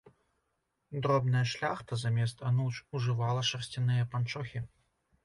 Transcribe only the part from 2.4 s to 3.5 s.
ануч ужывала